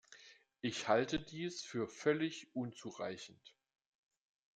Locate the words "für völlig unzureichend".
1.61-3.55